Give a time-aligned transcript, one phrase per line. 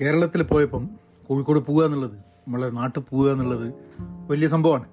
[0.00, 0.90] കേരളത്തിൽ പോയപ്പം
[1.26, 3.74] കോഴിക്കോട് പോവുക എന്നുള്ളത് നമ്മളെ നാട്ടിൽ പോവുക എന്നുള്ളത്
[4.30, 4.84] വലിയ സംഭവമാണ്.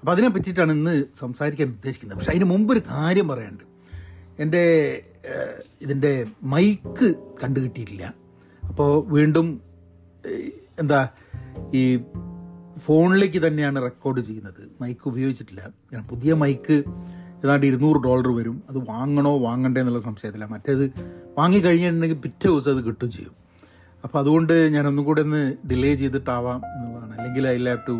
[0.00, 2.18] അപ്പം അതിനെ പറ്റിയിട്ടാണ് ഇന്ന് സംസാരിക്കാൻ ഉദ്ദേശിക്കുന്നത്.
[2.18, 3.64] പക്ഷെ അതിന് മുമ്പ് ഒരു കാര്യം പറയാനുണ്ട്.
[4.42, 4.62] എന്റെ
[5.80, 8.14] ഇതിന്റെ മൈക്ക് കണ്ടു കിട്ടിയിട്ടില്ല
[8.68, 9.60] അപ്പോൾ വീണ്ടും
[10.78, 11.08] എന്താ
[11.74, 12.00] ഈ
[12.78, 14.70] ഫോണിലേക്ക് തന്നെയാണ് റെക്കോർഡ് ചെയ്യുന്നത്.
[14.80, 15.70] മൈക്ക് ഉപയോഗിച്ചിട്ടില്ല.
[15.92, 16.84] ഞാൻ പുതിയ മൈക്ക്
[17.44, 18.62] ഏതാണ്ട് ഇരുന്നൂറ് ഡോളർ വരും.
[18.70, 20.84] അത് വാങ്ങണോ വാങ്ങണ്ടേ എന്നുള്ള സംശയത്തില്ല മറ്റേത്
[21.38, 23.45] വാങ്ങി കഴിഞ്ഞിട്ടുണ്ടെങ്കിൽ പിറ്റേ ദിവസം അത് കിട്ടുകയും ചെയ്യും.
[24.06, 27.12] അപ്പോൾ അതുകൊണ്ട് ഞാൻ ഒന്നും കൂടെ ഒന്ന് ഡിലേ ചെയ്തിട്ടാവാം എന്നുള്ളതാണ്.
[27.18, 27.96] അല്ലെങ്കിൽ I love to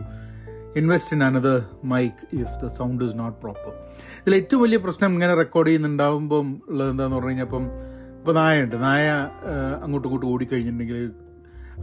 [0.80, 3.72] invest in another mic if the sound is not proper
[4.20, 7.64] ഇതിൽ ഏറ്റവും വലിയ പ്രശ്നം ഇങ്ങനെ റെക്കോർഡ് ചെയ്യുന്നുണ്ടാവുമ്പം ഉള്ളത് എന്താന്ന് പറഞ്ഞു കഴിഞ്ഞാൽ ഇപ്പം
[8.18, 8.76] ഇപ്പോൾ നായയുണ്ട്.
[8.82, 9.08] നായ
[9.82, 11.12] അങ്ങോട്ടും ഇങ്ങോട്ടും ഓടിക്കഴിഞ്ഞിട്ടുണ്ടെങ്കിൽ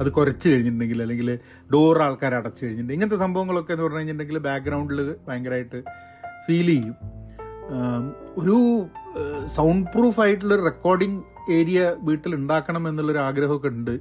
[0.01, 1.39] അത് കുറച്ച് കഴിഞ്ഞിട്ടുണ്ടെങ്കിൽ അല്ലെങ്കിൽ
[1.73, 5.79] ഡോർ ആൾക്കാർ അടച്ചു കഴിഞ്ഞിട്ടുണ്ടെങ്കിൽ ഇങ്ങനത്തെ സംഭവങ്ങളൊക്കെ എന്ന് പറഞ്ഞു കഴിഞ്ഞിട്ടുണ്ടെങ്കിൽ ബാക്ക്ഗ്രൗണ്ടിൽ ഭയങ്കരമായിട്ട്
[6.47, 6.95] ഫീൽ ചെയ്യും.
[8.37, 8.85] ഒരു
[9.45, 13.99] സൗണ്ട് പ്രൂഫ് ആയിട്ടുള്ള റെക്കോർഡിംഗ് ഏരിയ വീട്ടിൽ ഉണ്ടാക്കണം എന്നുള്ളൊരു ആഗ്രഹമൊക്കെ ഉണ്ട്.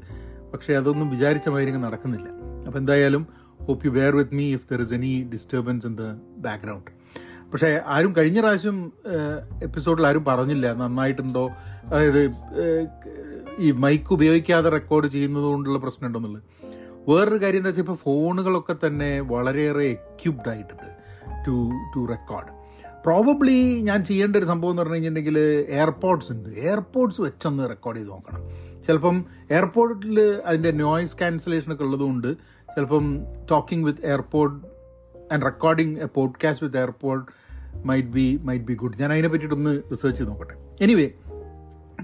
[0.55, 2.29] പക്ഷേ അതൊന്നും വിചാരിച്ച മാതിരി നടക്കുന്നില്ല.
[2.67, 3.27] അപ്പം എന്തായാലും
[3.61, 6.03] hope you bear with me if there is any disturbance in the
[6.37, 6.91] background
[7.53, 8.93] പക്ഷേ ആരും കഴിഞ്ഞ പ്രാവശ്യം
[9.63, 11.51] എപ്പിസോഡിൽ ആരും പറഞ്ഞില്ല നന്നായിട്ടുണ്ടോ?
[11.85, 12.23] അതായത്
[13.59, 16.43] ഈ മൈക്ക് ഉപയോഗിക്കാതെ റെക്കോർഡ് ചെയ്യുന്നത് കൊണ്ടുള്ള പ്രശ്നം ഉണ്ടെന്നുള്ളത്.
[17.09, 20.89] വേറൊരു കാര്യം എന്താ വെച്ചാൽ ഇപ്പോൾ ഫോണുകളൊക്കെ തന്നെ വളരെയേറെ എക്യുപ്ഡ് ആയിട്ടുണ്ട്
[21.47, 22.62] ടു ടു റെക്കോർഡ്
[23.05, 26.49] പ്രോബബ്ലി ഞാൻ ചെയ്യേണ്ട ഒരു സംഭവം എന്ന് പറഞ്ഞു കഴിഞ്ഞിട്ടുണ്ടെങ്കിൽ എയർപോർട്സ് ഉണ്ട്.
[26.49, 28.43] എയർപോർട്സ് വെച്ചൊന്ന് റെക്കോർഡ് ചെയ്ത് നോക്കണം.
[28.83, 32.37] ചിലപ്പം എയർപോർട്ടിൽ അതിന്റെ നോയ്സ് ക്യാൻസലേഷനൊക്കെ ഉള്ളതുകൊണ്ട്
[32.75, 33.19] ചിലപ്പം
[33.51, 34.67] talking with airport
[35.33, 37.33] and recording a podcast with airport
[37.85, 40.55] might be might be good ഞാൻ അതിനെ പറ്റിയിട്ടൊന്ന് റിസർച്ച് ചെയ്ത് നോക്കട്ടെ.
[40.85, 41.11] എനിവേ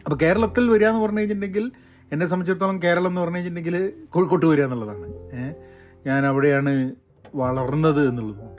[0.05, 1.73] അപ്പോൾ കേരളത്തിൽ വരിക എന്ന് പറഞ്ഞു കഴിഞ്ഞിട്ടുണ്ടെങ്കിൽ
[2.13, 5.55] എന്നെ സംബന്ധിച്ചിടത്തോളം കേരളം എന്ന് പറഞ്ഞു കഴിഞ്ഞിട്ടുണ്ടെങ്കിൽ കോഴിക്കോട്ട് വരിക എന്നുള്ളതാണ്.
[6.07, 6.93] ഞാൻ അവിടെയാണ്
[7.35, 8.58] വളർന്നത് എന്നുള്ളതുകൊണ്ട്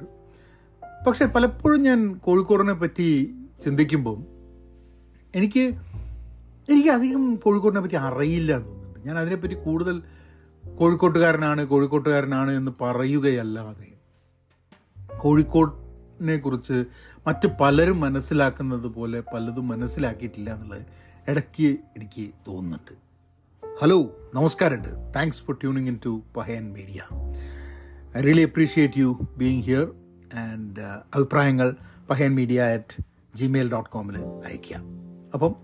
[1.08, 4.18] പക്ഷെ പലപ്പോഴും ഞാൻ കോഴിക്കോടിനെ പറ്റി ചിന്തിക്കുമ്പോൾ
[5.36, 5.74] എനിക്ക്
[6.70, 9.08] എനിക്ക് അധികം കോഴിക്കോടിനെ പറ്റി അറിയില്ല എന്ന് തോന്നുന്നുണ്ട്.
[9.08, 10.02] ഞാൻ അതിനെപ്പറ്റി കൂടുതൽ
[10.76, 14.00] കോഴിക്കോട്ടുകാരനാണ് കോഴിക്കോട്ടുകാരനാണ് എന്ന് പറയുകയല്ലാതെ
[15.18, 16.86] കോഴിക്കോടിനെ കുറിച്ച്
[17.28, 20.86] മറ്റ് പലരും മനസ്സിലാക്കുന്നത് പോലെ പലതും മനസ്സിലാക്കിയിട്ടില്ല എന്നുള്ളത്
[21.28, 22.94] ഇടയ്ക്ക് എനിക്ക് തോന്നുന്നുണ്ട്.
[23.82, 25.14] ഹലോ നമസ്കാരമുണ്ട്.
[25.16, 27.02] Thanks for tuning in to Pahayan media
[28.18, 29.88] I really appreciate you being here
[30.34, 30.82] and
[31.16, 31.76] അഭിപ്രായങ്ങൾ
[32.10, 33.04] Pahayan media at
[33.36, 34.78] Gmail dot കോമിൽ അയയ്ക്കുക.
[35.34, 35.56] അപ്പം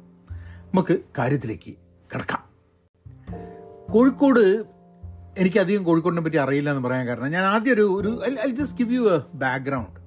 [0.66, 1.74] നമുക്ക് കാര്യത്തിലേക്ക്
[2.14, 2.46] കിടക്കാം.
[3.94, 4.64] കോഴിക്കോട്
[5.38, 9.02] എനിക്കധികം കോഴിക്കോടിനെ പറ്റി അറിയില്ല എന്ന് പറയാൻ കാരണം ഞാൻ ആദ്യം ഒരു ഒരു I just give you
[9.02, 10.00] a background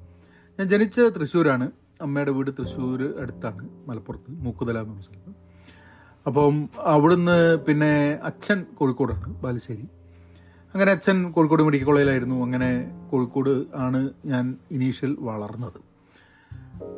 [0.58, 1.70] ഞാൻ ജനിച്ച തൃശ്ശൂരാണ്.
[2.02, 5.30] അമ്മയുടെ വീട് തൃശ്ശൂർ അടുത്താണ് മലപ്പുറത്ത് മൂക്കുതല എന്ന് പറഞ്ഞ സ്ഥലത്ത്.
[6.26, 9.88] അപ്പം അവിടുന്ന് പിന്നെ അച്ഛൻ കോഴിക്കോടാണ് ബാലുശ്ശേരി.
[10.74, 12.44] അങ്ങനെ അച്ഛൻ കോഴിക്കോട് മെഡിക്കൽ കോളേജിലായിരുന്നു.
[12.44, 15.80] അങ്ങനെ കോഴിക്കോട് ആണ് ഞാൻ ഇനീഷ്യൽ വളർന്നത്.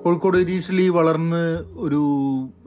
[0.05, 2.01] കോഴിക്കോട് ഇനീഷ്യലി വളർന്ന് ഒരു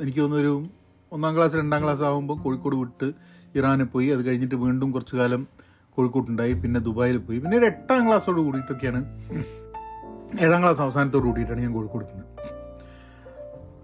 [0.02, 0.64] എനിക്ക് തോന്നുന്നൊരു
[1.12, 3.14] ഒന്നാം ക്ലാസ് രണ്ടാം ക്ലാസ് ആകുമ്പോൾ കോഴിക്കോട് വിട്ട്
[3.56, 4.10] ഇറാനിൽ പോയി.
[4.10, 5.48] അത് കഴിഞ്ഞിട്ട് വീണ്ടും കുറച്ചു കാലം
[5.98, 6.54] കോഴിക്കോട്ടുണ്ടായി.
[6.54, 7.40] പിന്നെ ദുബായിൽ പോയി.
[7.40, 9.06] പിന്നെ ഒരു എട്ടാം ക്ലാസ്സോട് കൂടിയിട്ടൊക്കെയാണ്
[10.42, 12.30] ഏഴാം ക്ലാസ് അവസാനത്തോട് കൂടിയിട്ടാണ് ഞാൻ കോഴിക്കോട് എത്തുന്നത്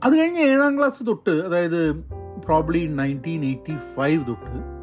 [0.04, 1.94] അത് കഴിഞ്ഞ് ഏഴാം ക്ലാസ് തൊട്ട് അതായത്
[2.46, 4.79] പ്രോബ്ലി നയന്റീൻ എയ്റ്റി ഫൈവ് തൊട്ട്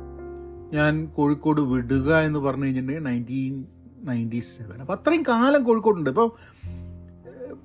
[0.72, 3.66] ഞാൻ കോഴിക്കോട് വിടുക എന്ന് പറഞ്ഞു കഴിഞ്ഞിട്ടുണ്ടെങ്കിൽ നയന്റീൻ
[4.02, 6.10] നയന്റി സെവൻ അപ്പം അത്രയും കാലം കോഴിക്കോടുണ്ട്.
[6.10, 6.32] ഇപ്പോൾ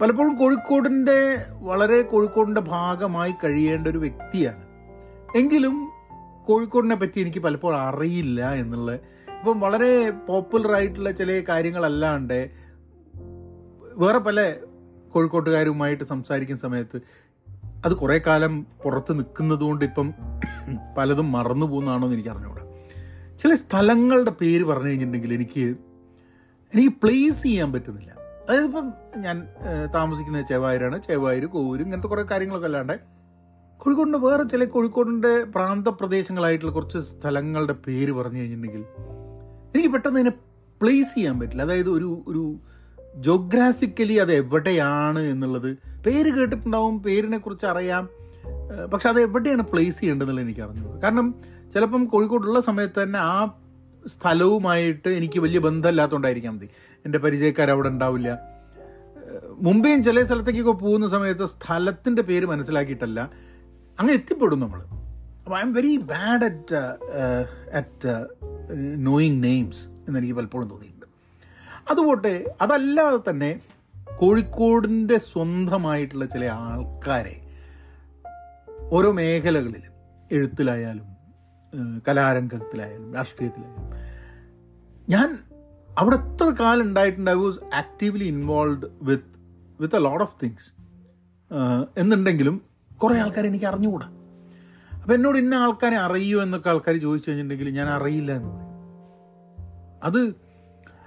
[0.01, 4.63] പലപ്പോഴും കോഴിക്കോടിന്റെ വളരെ കോഴിക്കോടിന്റെ ഭാഗമായി കഴിയേണ്ട ഒരു വ്യക്തിയാണ്.
[5.38, 5.89] എങ്കിലും
[6.45, 12.50] കോഴിക്കോടിനെ പറ്റി എനിക്ക് പലപ്പോഴും അറിയില്ല എന്നുള്ള ഇപ്പം വളരെ പോപ്പുലർ ആയിട്ടുള്ള ചില കാര്യങ്ങളല്ലാണ്ട്
[13.94, 14.56] വേറെ പല
[15.13, 17.01] കോഴിക്കോട്ടുകാരുമായിട്ട് സംസാരിക്കുന്ന സമയത്ത്
[17.85, 20.13] അത് കുറേ കാലം പുറത്ത് നിൽക്കുന്നത് കൊണ്ട് ഇപ്പം
[20.97, 22.71] പലതും മറന്നു പോകുന്നതാണോ എന്ന് എനിക്ക് അറിഞ്ഞുകൂടാ.
[23.41, 25.63] ചില സ്ഥലങ്ങളുടെ പേര് പറഞ്ഞു കഴിഞ്ഞിട്ടുണ്ടെങ്കിൽ എനിക്ക്
[26.72, 28.12] എനിക്ക് പ്ലേസ് ചെയ്യാൻ പറ്റുന്നില്ല.
[28.44, 32.96] അതായത് ഇപ്പം ഞാൻ താമസിക്കുന്ന താമസിക്കുന്നത് ചെവായൂരാണ് ചെവായൂർ കോവൂര് ഇങ്ങനത്തെ കുറേ കാര്യങ്ങളൊക്കെ അല്ലാണ്ട്
[33.78, 38.84] കോഴിക്കോടിന്റെ വേറെ ചില കോഴിക്കോടിന്റെ പ്രാന്തപ്രദേശങ്ങളായിട്ടുള്ള കുറച്ച് സ്ഥലങ്ങളുടെ പേര് പറഞ്ഞു കഴിഞ്ഞിട്ടുണ്ടെങ്കിൽ
[39.75, 40.34] എനിക്ക് പെട്ടെന്ന് അതിനെ
[40.81, 41.63] പ്ലേസ് ചെയ്യാൻ പറ്റില്ല.
[41.63, 42.44] അതായത് ഒരു ഒരു
[43.16, 48.09] ജോഗ്രാഫിക്കലി അത് എവിടെയാണ് എന്നുള്ളത് പേര് കേട്ടിട്ടുണ്ടാവും പേരിനെ കുറിച്ച് അറിയാം.
[48.94, 51.28] പക്ഷെ അത് എവിടെയാണ് പ്ലേസ് ചെയ്യേണ്ടതെന്നുള്ളത് എനിക്ക് അറിഞ്ഞത് കാരണം
[51.74, 53.60] ചിലപ്പം കോഴിക്കോടുള്ള സമയത്ത് തന്നെ ആ
[54.07, 56.69] സ്ഥലവുമായിട്ട് എനിക്ക് വലിയ ബന്ധമില്ലാത്തതുകൊണ്ടായിരിക്കാം മതി.
[57.06, 58.40] എന്റെ പരിചയക്കാർ അവിടെ ഉണ്ടാവില്ല.
[59.60, 63.31] മുംബൈയും ചില സ്ഥലത്തേക്കൊക്കെ പോകുന്ന സമയത്ത് സ്ഥലത്തിന്റെ പേര് മനസ്സിലാക്കിയിട്ടല്ല.
[64.00, 66.75] അങ്ങ് എത്തിപ്പെടും നമ്മൾ അപ്പോൾ I am very bad at
[67.75, 68.25] at
[68.98, 71.06] knowing names എന്നെനിക്ക് പലപ്പോഴും തോന്നിയിട്ടുണ്ട്.
[71.92, 73.60] അതുപോട്ടെ അതല്ലാതെ തന്നെ
[74.16, 77.38] കോഴിക്കോടിന്റെ സ്വന്തമായിട്ടുള്ള ചില ആൾക്കാരെ
[78.92, 79.94] ഓരോ മേഖലകളിലും
[80.31, 81.11] എഴുത്തിലായാലും
[82.07, 83.88] കലാരംഗത്തിലായാലും രാഷ്ട്രീയത്തിലായാലും.
[85.09, 85.29] ഞാൻ
[86.00, 89.31] അവിടെ എത്ര കാലം ഉണ്ടായിട്ടുണ്ട് I was actively involve with
[89.81, 90.69] with a lot of things
[91.97, 92.62] എന്നുണ്ടെങ്കിലും
[93.03, 94.07] കുറേ ആൾക്കാർ എനിക്ക് അറിഞ്ഞുകൂടാ.
[94.95, 98.68] അപ്പം എന്നോട് ഇന്ന ആൾക്കാരെ അറിയൂ എന്നൊക്കെ ആൾക്കാർ ചോദിച്ചു കഴിഞ്ഞിട്ടുണ്ടെങ്കിൽ ഞാൻ അറിയില്ല എന്ന് പറയും.
[100.03, 100.19] അത്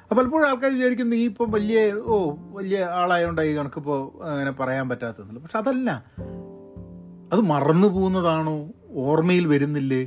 [0.03, 2.17] അപ്പോൾ പലപ്പോഴും ആൾക്കാർ വിചാരിക്കും നീ ഇപ്പം വലിയ ഓ
[2.57, 5.91] വലിയ ആളായതുകൊണ്ടായി കണക്കിപ്പോൾ അങ്ങനെ പറയാൻ പറ്റാത്തതെന്നുള്ളൂ പക്ഷെ അതല്ല.
[7.33, 8.57] അത് മറന്നു പോകുന്നതാണോ?
[9.05, 10.03] ഓർമ്മയിൽ വരുന്നില്ലേ?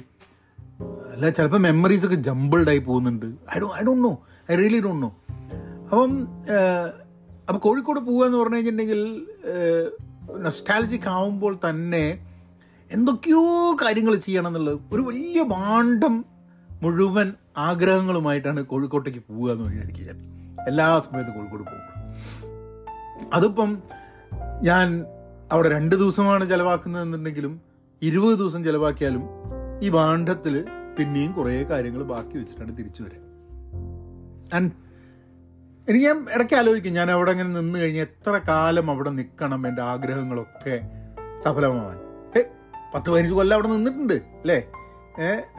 [0.81, 3.25] അല്ല ചിലപ്പോൾ മെമ്മറീസ് ഒക്കെ ജമ്പിൾഡ് ആയി പോകുന്നുണ്ട്.
[3.25, 4.19] I do I don't know
[4.51, 5.15] I really don't know
[5.83, 6.27] അപ്പം
[7.41, 9.25] അപ്പം കോഴിക്കോട് പോകുക എന്ന് പറഞ്ഞു കഴിഞ്ഞിട്ടുണ്ടെങ്കിൽ
[10.41, 12.19] നൊസ്റ്റാലജിക് ആവുമ്പോൾ തന്നെ
[12.91, 16.25] എന്തൊക്കെയോ കാര്യങ്ങൾ ചെയ്യണം എന്നുള്ളത് ഒരു വലിയ ഭാണ്ഡം
[16.81, 20.09] മുഴുവൻ ആഗ്രഹങ്ങളുമായിട്ടാണ് കോഴിക്കോട്ടേക്ക് പോവുക എന്ന് വിചാരിക്കുക
[20.67, 21.93] എല്ലാ സമയത്തും കോഴിക്കോട് പോകുന്നത്
[23.33, 23.77] അതിപ്പം
[24.63, 25.05] ഞാൻ
[25.51, 27.61] അവിടെ രണ്ട് ദിവസമാണ് ചിലവാക്കുന്നതെന്നുണ്ടെങ്കിലും
[28.01, 29.23] ഇരുപത് ദിവസം ചെലവാക്കിയാലും
[29.83, 30.65] ഈ ഭാണ്ഡത്തിൽ
[30.97, 33.23] പിന്നെയും കുറേ കാര്യങ്ങൾ ബാക്കി വെച്ചിട്ടാണ് തിരിച്ചു വരിക
[34.55, 34.71] ആൻഡ്
[35.87, 40.75] എനിക്ക് ഞാൻ ഇടയ്ക്ക് ആലോചിക്കും ഞാൻ അവിടെ അങ്ങനെ നിന്ന് കഴിഞ്ഞ് എത്ര കാലം അവിടെ നിൽക്കണം എന്റെ ആഗ്രഹങ്ങളൊക്കെ
[41.43, 41.97] സഫലമാവാൻ.
[42.37, 42.43] ഏ
[42.93, 44.57] പത്ത് പതിനഞ്ച് കൊല്ലം അവിടെ നിന്നിട്ടുണ്ട് അല്ലേ?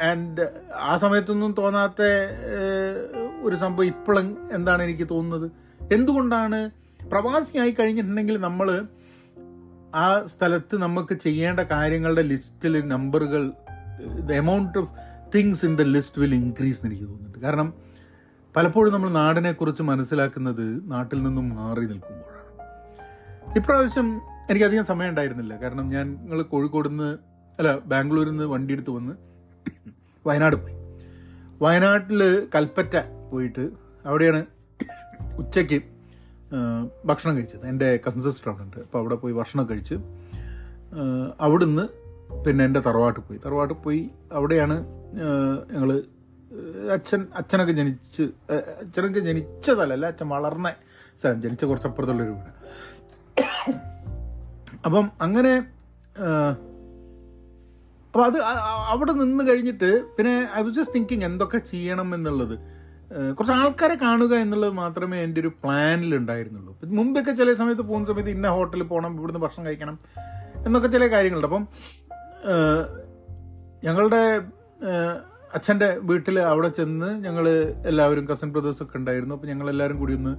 [0.01, 0.45] ആൻഡ്
[0.75, 2.03] ആ സമയത്തൊന്നും തോന്നാത്ത
[3.43, 5.51] ഒരു സംഭവം ഇപ്പോഴും എന്താണ് എനിക്ക് തോന്നുന്നത്?
[5.93, 6.71] എന്തുകൊണ്ടാണ്
[7.13, 8.69] പ്രവാസിയായി കഴിഞ്ഞിട്ടുണ്ടെങ്കിൽ നമ്മൾ
[9.95, 13.53] ആ സ്ഥലത്ത് നമുക്ക് ചെയ്യേണ്ട കാര്യങ്ങളുടെ ലിസ്റ്റിൽ നമ്പറുകൾ
[14.29, 14.91] the amount of
[15.35, 17.39] things in the list will increase എന്ന് എനിക്ക് തോന്നുന്നുണ്ട്.
[17.47, 17.69] കാരണം
[18.57, 22.45] പലപ്പോഴും നമ്മൾ നാടിനെക്കുറിച്ച് മനസ്സിലാക്കുന്നത് നാട്ടിൽ നിന്നും മാറി നിൽക്കുമ്പോഴാണ്.
[23.59, 24.09] ഇപ്രാവശ്യം
[24.51, 25.57] എനിക്കധികം സമയം ഉണ്ടായിരുന്നില്ല.
[25.57, 27.11] കാരണം ഞാൻ നിങ്ങൾ കോഴിക്കോട് നിന്ന്
[27.59, 29.13] അല്ല ബാംഗ്ലൂരിൽ നിന്ന് വണ്ടി എടുത്ത് വന്ന്
[30.27, 30.75] വയനാട് പോയി.
[31.63, 32.95] വയനാട്ടിൽ കൽപ്പറ്റ
[33.31, 33.65] പോയിട്ട്
[34.07, 34.41] അവിടെയാണ്
[35.39, 35.79] ഉച്ചയ്ക്ക്
[37.05, 37.67] ഭക്ഷണം കഴിച്ചത്.
[37.67, 38.77] എന്റെ കസിൻ സിസ്റ്റർ അവിടെ ഉണ്ട്.
[38.77, 39.97] അപ്പോൾ അവിടെ പോയി ഭക്ഷണം കഴിച്ച്
[41.41, 41.85] അവിടുന്ന്
[42.49, 43.39] പിന്നെ എന്റെ തറവാട്ടിൽ പോയി.
[43.47, 44.03] തറവാട്ടിൽ പോയി
[44.33, 44.77] അവിടെയാണ്
[45.73, 45.91] ഞങ്ങൾ
[46.95, 48.25] അച്ഛൻ അച്ഛനൊക്കെ ജനിച്ച്
[48.83, 50.69] അച്ഛനൊക്കെ ജനിച്ച സ്ഥലമല്ല അച്ഛൻ വളർന്ന
[51.21, 52.53] സ്ഥലം ജനിച്ച കുറച്ചപ്പുറത്തുള്ളൊരു വീട്.
[54.87, 55.53] അപ്പം അങ്ങനെ
[58.09, 58.39] അപ്പം അത്
[58.93, 62.55] അവിടെ നിന്ന് കഴിഞ്ഞിട്ട് പിന്നെ ഐ വാസ് ജസ്റ്റ് തിങ്കിങ് എന്തൊക്കെ ചെയ്യണം എന്നുള്ളത്.
[63.37, 66.73] കുറച്ച് ആൾക്കാരെ കാണുക എന്നുള്ളത് മാത്രമേ എന്റെ ഒരു പ്ലാനിൽ ഉണ്ടായിരുന്നുള്ളൂ.
[66.99, 69.99] മുമ്പൊക്കെ ചില സമയത്ത് പോകുന്ന സമയത്ത് ഇന്ന ഹോട്ടലിൽ പോകണം ഇവിടുന്ന് ഭക്ഷണം കഴിക്കണം
[70.67, 71.49] എന്നൊക്കെ ചില കാര്യങ്ങളുണ്ട്.
[71.51, 71.65] അപ്പം
[73.85, 74.23] ഞങ്ങളുടെ
[75.55, 77.45] അച്ഛന്റെ വീട്ടിൽ അവിടെ ചെന്ന് ഞങ്ങൾ
[77.91, 79.35] എല്ലാവരും കസിൻ ബ്രദേഴ്സൊക്കെ ഉണ്ടായിരുന്നു.
[79.35, 80.33] അപ്പോൾ ഞങ്ങൾ എല്ലാവരും കൂടി ഒന്ന്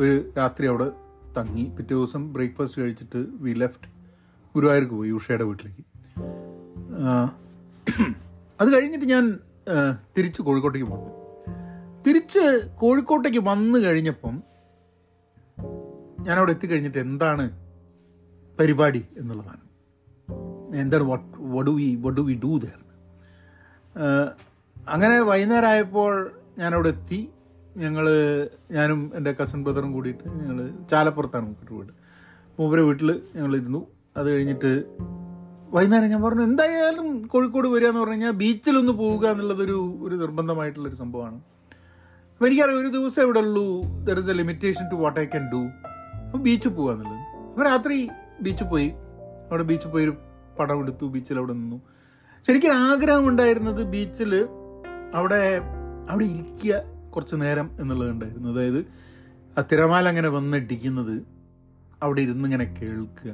[0.00, 0.88] ഒരു രാത്രി അവിടെ
[1.36, 1.64] തങ്ങി.
[1.76, 3.88] പിറ്റേ ദിവസം ബ്രേക്ക്ഫാസ്റ്റ് കഴിച്ചിട്ട് വി ലെഫ്റ്റ്
[4.54, 5.84] ഗുരുവായൂർക്ക് പോയി ഉഷയുടെ വീട്ടിലേക്ക്.
[8.60, 9.24] അത് കഴിഞ്ഞിട്ട് ഞാൻ
[10.16, 11.12] തിരിച്ച് കോഴിക്കോട്ടേക്ക് പോകുന്നു
[12.06, 12.44] തിരിച്ച്
[12.80, 14.34] കോഴിക്കോട്ടേക്ക് വന്നു കഴിഞ്ഞപ്പം
[16.26, 17.44] ഞാനവിടെ എത്തിക്കഴിഞ്ഞിട്ട് എന്താണ്
[18.58, 19.62] പരിപാടി എന്നുള്ളതാണ്.
[20.82, 21.88] എന്താണ് what what we
[22.18, 22.78] do we do there
[24.94, 26.12] അങ്ങനെ വൈകുന്നേരം ആയപ്പോൾ
[26.58, 27.20] ഞാനവിടെ എത്തി
[27.76, 28.06] ഞങ്ങൾ
[28.76, 30.58] ഞാനും എന്റെ കസിൻ ബ്രദറും കൂടിയിട്ട് ഞങ്ങൾ
[30.90, 31.92] ചാലപ്പുറത്താണ് മൂപ്പരുടെ വീട്
[32.58, 33.80] മൂപ്പരെ വീട്ടിൽ ഞങ്ങൾ ഇരുന്നു
[34.16, 34.70] അത് കഴിഞ്ഞിട്ട്
[35.74, 41.38] വൈകുന്നേരം ഞാൻ പറഞ്ഞു എന്തായാലും കോഴിക്കോട് വരിക എന്ന് പറഞ്ഞു കഴിഞ്ഞാൽ ബീച്ചിലൊന്ന് പോവുക എന്നുള്ളതൊരു ഒരു നിർബന്ധമായിട്ടുള്ളൊരു സംഭവമാണ്.
[42.32, 43.66] അപ്പോൾ എനിക്കറിയാം ഒരു ദിവസം എവിടെ ഉള്ളൂ.
[44.06, 45.62] There is a limitation to what I can do
[46.24, 47.20] അപ്പോൾ ബീച്ചിൽ പോകുക എന്നുള്ളത്.
[47.50, 47.98] അപ്പോൾ രാത്രി
[48.40, 48.88] ബീച്ചിൽ പോയി.
[49.48, 50.14] അവിടെ ബീച്ചിൽ പോയി ഒരു
[50.58, 51.78] പടം എടുത്തു ബീച്ചിൽ അവിടെ നിന്നു.
[52.46, 54.48] ശരിക്കും ആഗ്രഹം ഉണ്ടായിരുന്നത് ബീച്ചിൽ
[55.14, 55.60] അവിടെ
[56.10, 58.48] അവിടെ ഇരിക്കുക കുറച്ച് നേരം എന്നുള്ളത് ഉണ്ടായിരുന്നു.
[58.52, 58.80] അതായത്
[59.58, 61.26] ആ തിരമാല അങ്ങനെ വന്നിടിക്കുന്നത്
[62.02, 63.32] അവിടെ ഇരുന്ന് ഇങ്ങനെ കേൾക്കുക.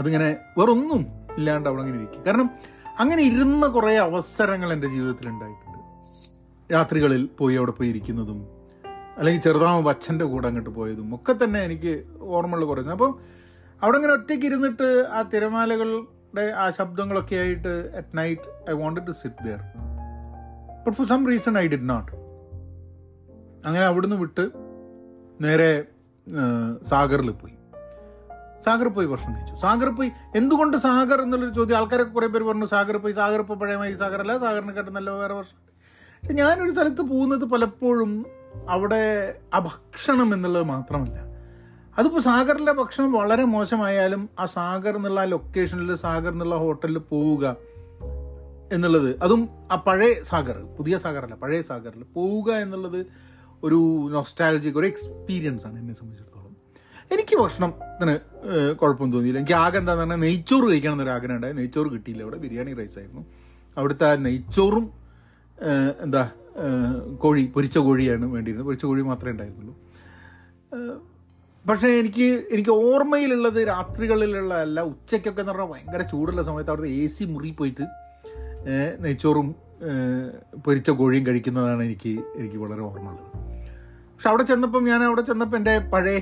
[0.00, 1.06] അതിങ്ങനെ വേറൊന്നും
[1.36, 2.22] ഇല്ലാണ്ട് അവിടെ അങ്ങനെ ഇരിക്കുക.
[2.26, 2.50] കാരണം
[2.98, 5.78] അങ്ങനെ ഇരുന്ന കുറേ അവസരങ്ങൾ എന്റെ ജീവിതത്തിൽ ഉണ്ടായിട്ടുണ്ട്.
[6.72, 8.40] രാത്രികളിൽ പോയി അവിടെ പോയി ഇരിക്കുന്നതും
[9.18, 13.12] അല്ലെങ്കിൽ ചെറുതാവുമ്പോൾ അച്ഛന്റെ കൂടെ അങ്ങോട്ട് പോയതും ഒക്കെ തന്നെ എനിക്ക് ഓർമ്മയുള്ള കുറച്ച് അപ്പം
[13.82, 15.22] അവിടെ ഇങ്ങനെ ഒറ്റയ്ക്ക് ഇരുന്നിട്ട് ആ
[16.34, 19.60] തിരമാലകളുടെ ആ ശബ്ദങ്ങളൊക്കെ ആയിട്ട് at night I wanted to sit there
[20.84, 22.12] but for some reason I did not
[23.66, 24.44] അങ്ങനെ അവിടുന്ന് വിട്ട്
[25.44, 25.84] നേരെ
[26.82, 27.54] സാഗറിൽ പോയി.
[28.64, 29.54] സാഗർ പോയി ഭക്ഷണം കഴിച്ചു.
[29.56, 33.94] സാഗർ പോയി എന്തുകൊണ്ട് സാഗർ എന്നുള്ളൊരു ചോദ്യം ആൾക്കാരൊക്കെ കുറേ പേര് പറഞ്ഞു സാഗർ പോയി സാഗർ ഇപ്പോൾ പഴയമായി
[33.94, 35.62] സാഗർ അല്ല സാഗറിനെ കേട്ട് നല്ല വേറെ ഭക്ഷണം.
[36.22, 38.26] പക്ഷെ ഞാനൊരു സ്ഥലത്ത് പോകുന്നത് പലപ്പോഴും
[38.68, 41.29] അവിടെ ആ ഭക്ഷണം എന്നുള്ളത് മാത്രമല്ല.
[42.00, 47.56] അതിപ്പോൾ സാഗറിലെ ഭക്ഷണം വളരെ മോശമായാലും ആ സാഗർ എന്നുള്ള ലൊക്കേഷനിൽ സാഗർ എന്നുള്ള ഹോട്ടലിൽ പോവുക
[48.72, 53.00] എന്നുള്ളത് അതും ആ പഴയ സാഗർ പുതിയ സാഗറല്ല പഴയ സാഗറിൽ പോവുക എന്നുള്ളത്
[53.66, 53.78] ഒരു
[54.12, 56.52] നൊസ്റ്റാലജിക് ഒരു എക്സ്പീരിയൻസ് ആണ് എന്നെ സംബന്ധിച്ചിടത്തോളം.
[57.14, 58.14] എനിക്ക് ഭക്ഷണത്തിന്
[58.80, 59.40] കുഴപ്പമൊന്നും തോന്നിയില്ല.
[59.42, 61.54] എനിക്ക് ആകെ എന്താണെന്ന് പറഞ്ഞാൽ നെയ്ച്ചോറ് കഴിക്കണം എന്നൊരു ആഗ്രഹം ഉണ്ടായി.
[61.60, 63.22] നെയ്ച്ചോറ് കിട്ടിയില്ല അവിടെ ബിരിയാണി റൈസ് ആയിരുന്നു.
[63.78, 64.86] അവിടുത്തെ നെയ്ച്ചോറും
[66.04, 66.22] എന്താ
[67.24, 68.68] കോഴി പൊരിച്ച കോഴിയാണ് വേണ്ടിയിരുന്നത്.
[68.70, 69.76] പൊരിച്ച കോഴി മാത്രമേ ഉണ്ടായിരുന്നുള്ളൂ.
[71.68, 77.24] പക്ഷേ എനിക്ക് എനിക്ക് ഓർമ്മയിലുള്ളത് രാത്രികളിലുള്ള അല്ല ഉച്ചയ്ക്കൊക്കെ എന്ന് പറഞ്ഞാൽ ഭയങ്കര ചൂടുള്ള സമയത്ത് അവിടുത്തെ എ സി
[77.24, 77.86] മുറി പോയിട്ട്
[79.00, 79.54] നെയ്ച്ചോറും
[80.64, 83.28] പൊരിച്ച കോഴിയും കഴിക്കുന്നതാണ് എനിക്ക് എനിക്ക് വളരെ ഓർമ്മയുള്ളത്.
[84.12, 86.18] പക്ഷെ അവിടെ ചെന്നപ്പം ഞാൻ അവിടെ ചെന്നപ്പോൾ എന്റെ പഴയ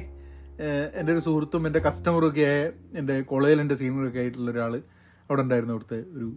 [0.99, 4.83] എന്റെ ഒരു സുഹൃത്തും എന്റെ കസ്റ്റമറും ഒക്കെ ആയ എന്റെ കോളേജിൽ എന്റെ സീനിയറൊക്കെ ആയിട്ടുള്ള ഒരാൾ
[5.30, 6.28] അവിടെ ഉണ്ടായിരുന്നു അവിടുത്തെ ഒരു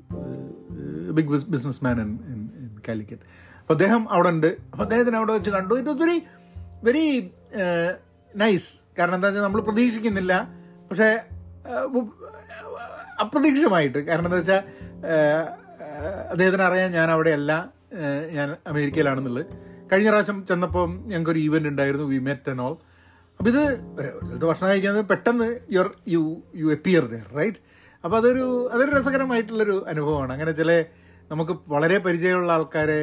[1.12, 1.30] big
[1.84, 2.42] businessman in in
[2.90, 3.26] Calicut
[3.60, 4.48] അപ്പോൾ അദ്ദേഹം അവിടെ ഉണ്ട്.
[4.72, 5.74] അപ്പോൾ അദ്ദേഹത്തിന് അവിടെ വെച്ച് കണ്ടു.
[5.74, 6.18] It was very
[6.84, 7.06] very
[8.34, 8.70] nice
[9.02, 10.34] കാരണം എന്താ വെച്ചാൽ നമ്മൾ പ്രതീക്ഷിക്കുന്നില്ല.
[10.90, 11.10] പക്ഷേ
[13.24, 14.00] അപ്രതീക്ഷിതമായിട്ട്.
[14.08, 14.62] കാരണം എന്താ വെച്ചാൽ
[16.32, 17.52] അദ്ദേഹത്തിന് അറിയാൻ ഞാൻ അവിടെയല്ല
[18.38, 19.46] ഞാൻ അമേരിക്കയിലാണെന്നുള്ളത്.
[19.92, 22.76] കഴിഞ്ഞ പ്രാവശ്യം ചെന്നപ്പോൾ ഞങ്ങൾക്കൊരു ഈവెന്റ് ഉണ്ടായിരുന്നു വി മെറ്റ് ആൻഡ് ഓൾ
[23.40, 23.64] അപ്പോൾ ഇത്
[24.00, 27.58] ഒരു സ്ഥലത്ത് ഭക്ഷണം കഴിക്കുന്നത് പെട്ടെന്ന് your you you appear there right
[28.04, 30.32] അപ്പോൾ അതൊരു അതൊരു രസകരമായിട്ടുള്ളൊരു അനുഭവമാണ്.
[30.34, 30.72] അങ്ങനെ ചില
[31.32, 33.02] നമുക്ക് വളരെ പരിചയമുള്ള ആൾക്കാരെ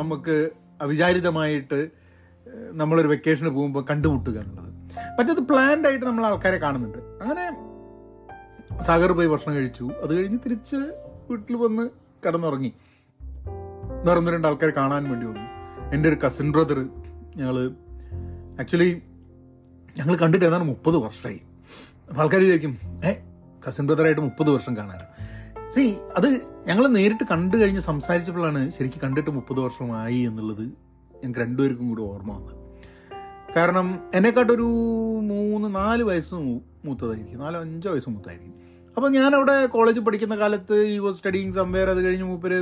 [0.00, 0.50] നമുക്ക്
[0.82, 1.88] അവിചാരിതമായിട്ട്
[2.72, 4.77] നമ്മളൊരു വെക്കേഷന് പോകുമ്പോൾ കണ്ടുമുട്ടുക എന്നുള്ളത്.
[5.18, 6.98] മറ്റത് പ്ലാൻഡ് ആയിട്ട് നമ്മൾ ആൾക്കാരെ കാണുന്നുണ്ട്.
[6.98, 7.68] അങ്ങനെ
[8.82, 9.84] സാഗർ പോയി ഭക്ഷണം കഴിച്ചു.
[10.02, 10.76] അത് കഴിഞ്ഞ് തിരിച്ച്
[11.30, 11.88] വീട്ടിൽ വന്ന്
[12.26, 12.72] കിടന്നുറങ്ങി.
[14.04, 15.46] വേറൊന്ന് രണ്ട് ആൾക്കാരെ കാണാൻ വേണ്ടി വന്നു.
[15.94, 16.88] എന്റെ ഒരു കസിൻ ബ്രദർ
[17.36, 17.70] ഞങ്ങൾ
[18.60, 19.02] ആക്ച്വലി
[19.98, 21.40] ഞങ്ങൾ കണ്ടിട്ട് ഏതാണ്ട് മുപ്പത് വർഷമായി
[22.08, 23.14] അപ്പം ആൾക്കാർ ചോദിക്കും ഏ
[23.68, 24.98] കസിൻ ബ്രദറായിട്ട് മുപ്പത് വർഷം കാണാൻ
[25.70, 32.02] സി അത് ഞങ്ങൾ നേരിട്ട് കണ്ടു കഴിഞ്ഞ് സംസാരിച്ചപ്പോഴാണ് ശരിക്കും കണ്ടിട്ട് മുപ്പത് വർഷമായി എന്നുള്ളത് ഞങ്ങൾക്ക് രണ്ടുപേർക്കും കൂടി
[32.02, 32.67] ഓർമ്മ വന്നത്.
[33.58, 34.68] കാരണം എന്നെക്കാട്ടൊരു
[35.30, 36.34] മൂന്ന് നാല് വയസ്സ്
[36.84, 37.40] മൂത്തതായിരിക്കും.
[37.40, 38.54] നാലോ അഞ്ചോ വയസ്സ് മൂത്തായിരിക്കും.
[38.96, 42.58] അപ്പോൾ ഞാനവിടെ കോളേജിൽ പഠിക്കുന്ന കാലത്ത് ഈ വാസ് സ്റ്റഡിങ് സംവെയർ അത് കഴിഞ്ഞ് മൂപ്പര്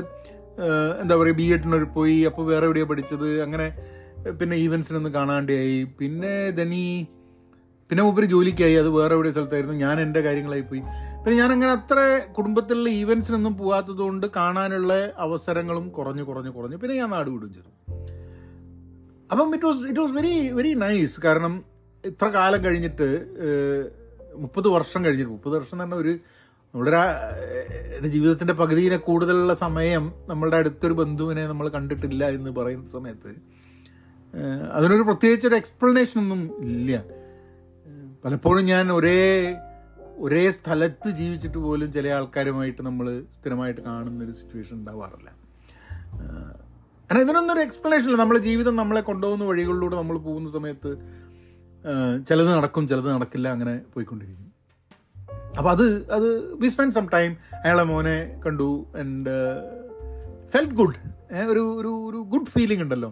[1.00, 2.18] എന്താ പറയുക ബി എഡിനൊരു പോയി.
[2.20, 3.42] അപ്പോൾ വേറെ എവിടെയാണ് പഠിച്ചത്?
[3.42, 3.66] അങ്ങനെ
[4.30, 5.84] പിന്നെ ഈവൻസിനൊന്ന് കാണാണ്ടായി.
[5.98, 7.06] പിന്നെ ധനി
[7.88, 8.74] പിന്നെ മൂപ്പര് ജോലിക്കായി.
[8.74, 9.76] അത് വേറെ എവിടെ സ്ഥലത്തായിരുന്നു.
[9.84, 10.82] ഞാൻ എന്റെ കാര്യങ്ങളായി പോയി.
[11.24, 11.98] പിന്നെ ഞാൻ അത്ര
[12.38, 16.76] കുടുംബത്തിലുള്ള ഈവൻസിനൊന്നും പോകാത്തത് കൊണ്ട് കാണാനുള്ള അവസരങ്ങളും കുറഞ്ഞു കുറഞ്ഞു കുറഞ്ഞു.
[16.76, 17.75] പിന്നെ ഞാൻ നാട് വിടും
[19.30, 21.54] അപ്പം it was it was very very nice കാരണം
[22.04, 23.08] ഇത്ര കാലം കഴിഞ്ഞിട്ട്
[24.36, 26.12] മുപ്പത് വർഷം കഴിഞ്ഞിട്ട് മുപ്പത് വർഷം തന്നെ ഒരു
[26.74, 27.00] നമ്മുടെ
[27.96, 33.32] എന്റെ ജീവിതത്തിന്റെ പകുതിയിലെ കൂടുതലുള്ള സമയം നമ്മളുടെ അടുത്തൊരു ബന്ധുവിനെ നമ്മൾ കണ്ടിട്ടില്ല എന്ന് പറയുന്ന സമയത്ത്
[34.74, 36.40] അതിനൊരു പ്രത്യേകിച്ച് ഒരു എക്സ്പ്ലനേഷൻ ഒന്നും
[36.70, 36.90] ഇല്ല.
[38.24, 39.20] പലപ്പോഴും ഞാൻ ഒരേ
[40.18, 43.06] ഒരേ സ്ഥലത്ത് ജീവിച്ചിട്ട് പോലും ചില ആൾക്കാരുമായിട്ട് നമ്മൾ
[43.36, 45.30] സ്ഥിരമായിട്ട് കാണുന്നൊരു സിറ്റുവേഷൻ ഉണ്ടാവാറില്ല.
[47.08, 48.18] കാരണം ഇതിനൊന്നും ഒരു എക്സ്പ്ലനേഷൻ ഇല്ല.
[48.22, 50.90] നമ്മളെ ജീവിതം നമ്മളെ കൊണ്ടുപോകുന്ന വഴികളിലൂടെ നമ്മൾ പോകുന്ന സമയത്ത്
[52.28, 54.46] ചിലത് നടക്കും ചിലത് നടക്കില്ല അങ്ങനെ പോയിക്കൊണ്ടിരിക്കും.
[55.58, 55.84] അപ്പോൾ അത്
[56.16, 56.28] അത്
[56.62, 57.30] വി സ്പെൻഡ് സം ടൈം
[57.64, 58.68] അയാളെ മോനെ കണ്ടു
[59.02, 59.34] ആൻഡ്
[60.54, 60.98] ഫെൽറ്റ് ഗുഡ്
[61.52, 63.10] ഒരു ഒരു ഒരു ഗുഡ് ഫീലിംഗ് ഉണ്ടല്ലോ.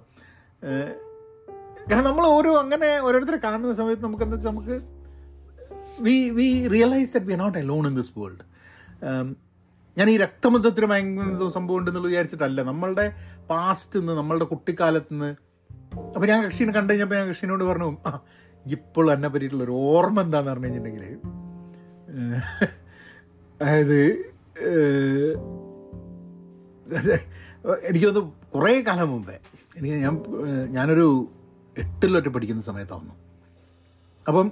[1.88, 4.76] കാരണം നമ്മൾ ഓരോ അങ്ങനെ ഓരോരുത്തരെ കാണുന്ന സമയത്ത് നമുക്ക് എന്താ വെച്ചാൽ നമുക്ക്
[6.06, 8.44] we we realise that we not lone in this world
[9.98, 12.62] ഞാൻ ഈ രക്തബന്ധത്തിന് ഭയങ്കര സംഭവം ഉണ്ടെന്നുള്ള വിചാരിച്ചിട്ടല്ല.
[12.62, 13.12] നമ്മളുടെ
[13.50, 15.34] പാസ്റ്റ് നിന്ന് നമ്മളുടെ കുട്ടിക്കാലത്ത് നിന്ന്
[15.98, 18.20] അപ്പോൾ ഞാൻ കക്ഷീനെ കണ്ടു കഴിഞ്ഞപ്പോൾ ഞാൻ കക്ഷീനോട് പറഞ്ഞു ആ
[18.66, 21.18] ഇപ്പോൾ എന്നെ പറ്റിയിട്ടുള്ള ഒരു ഓർമ്മ എന്താന്ന് പറഞ്ഞു കഴിഞ്ഞിട്ടുണ്ടെങ്കിൽ
[23.62, 24.00] അതായത്
[27.88, 28.20] എനിക്കൊന്ന്
[28.54, 29.38] കുറേ കാലം മുമ്പേ
[29.76, 30.22] എനിക്ക് ഞാൻ
[30.70, 31.28] ഞാനൊരു
[31.78, 33.14] എട്ടിലൊറ്റ പഠിക്കുന്ന സമയത്താവുന്നു.
[34.28, 34.50] അപ്പം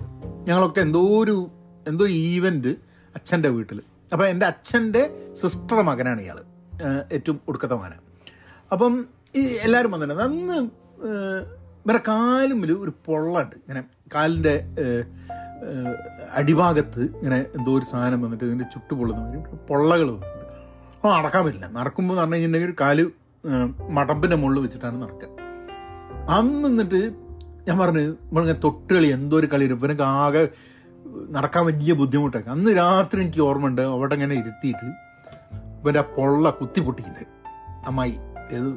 [0.48, 1.50] ഞങ്ങളൊക്കെ എന്തോ ഒരു
[1.88, 2.68] എന്തോ ഈവന്റ്
[3.14, 3.82] അച്ഛന്റെ വീട്ടിൽ
[4.12, 5.02] അപ്പം എന്റെ അച്ഛന്റെ
[5.32, 6.38] സിസ്റ്റർ മകനാണ് ഇയാൾ
[7.12, 7.92] ഏറ്റവും ഒടുക്കത്തെ മകൻ
[8.72, 8.92] അപ്പം
[9.36, 10.22] ഈ എല്ലാവരും വന്നിട്ടുണ്ട്.
[10.22, 10.56] അന്ന്
[11.84, 13.82] ഇവരെ കാലുമ്മിൽ ഒരു പൊള്ളുണ്ട് ഇങ്ങനെ
[14.14, 14.54] കാലിന്റെ
[16.32, 20.56] അടിഭാഗത്ത് ഇങ്ങനെ എന്തോ ഒരു സാധനം വന്നിട്ട് ഇതിന്റെ ചുട്ടു പൊള്ളുന്ന പൊള്ളകൾ വന്നിട്ടുണ്ട്.
[20.94, 21.68] അപ്പോൾ നടക്കാൻ പറ്റില്ല.
[21.78, 22.98] നടക്കുമ്പോൾ എന്ന് പറഞ്ഞു കഴിഞ്ഞിട്ടുണ്ടെങ്കിൽ കാൽ
[23.96, 25.28] മടമ്പിന്റെ മുകളിൽ വെച്ചിട്ടാണ് നടക്കുക.
[26.28, 27.00] അന്ന് എന്നിട്ട്
[27.68, 30.44] ഞാൻ പറഞ്ഞു നമ്മളിങ്ങനെ തൊട്ടുകളി എന്തോ ഒരു കളി ഇവനൊക്കെ ആകെ
[31.30, 32.50] നടക്കാൻ വലിയ ബുദ്ധിമുട്ടൊക്കെ.
[32.50, 34.88] അന്ന് രാത്രി എനിക്ക് ഓർമ്മയുണ്ട് അവിടെ ഇങ്ങനെ ഇരുത്തിയിട്ട്
[35.82, 37.26] ഇവന്റെ ആ പൊള്ള കുത്തി പൊട്ടിക്കുന്നത്.
[37.86, 38.18] അമ്മായി.
[38.52, 38.68] ഏത്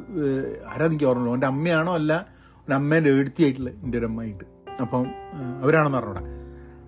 [0.68, 2.14] ആരാ എനിക്ക് ഓർമ്മയുള്ളൂ എന്റെ അമ്മയാണോ അല്ല
[2.60, 4.44] എന്റെ അമ്മേന്റെ എഴുത്തിയായിട്ടുള്ള എന്റെ ഒരു അമ്മായിട്ട്
[4.82, 5.08] അപ്പം
[5.62, 6.24] അവരാണെന്ന് പറഞ്ഞോടാ.